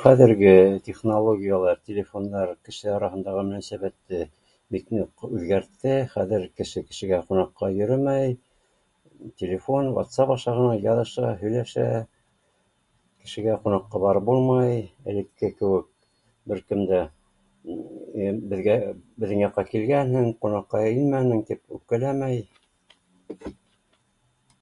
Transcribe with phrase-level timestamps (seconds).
[0.00, 0.50] Хәҙерге
[0.88, 4.20] технологиялар, телефондар кеше араһындағы мөнәсәбәтте
[4.74, 8.36] бик ныҡ үҙгәртте, хәҙер кеше кешегә ҡунаҡҡа йөрөмәй,
[9.42, 11.88] телефон, WhatsApp аша ғына яҙыша, һөйләшә,
[13.24, 14.78] кешегә ҡунаҡҡа барып булмай,
[15.14, 15.92] элекке кеүек
[16.52, 17.02] бер кемдә
[18.54, 18.78] беҙгә
[19.24, 22.42] беҙҙең яҡҡа килгәнһең ҡунаҡҡа инмәнең тип үпкәләмәй